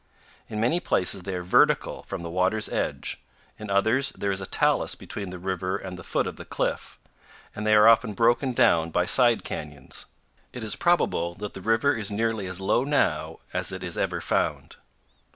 [0.49, 3.23] In many places they are vertical from the water's edge;
[3.59, 6.97] in others there is a talus between the river and the foot of the cliff;
[7.55, 10.07] and they are often broken down by side canyons.
[10.53, 14.21] It is probable that the river is nearly as low now as it is ever
[14.21, 14.77] found.